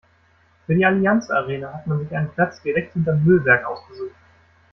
Für 0.65 0.73
die 0.73 0.83
Allianz-Arena 0.83 1.71
hat 1.73 1.85
man 1.85 1.99
sich 1.99 2.11
einen 2.17 2.31
Platz 2.31 2.59
direkt 2.63 2.93
hinterm 2.93 3.23
Müllberg 3.23 3.63
ausgesucht. 3.67 4.15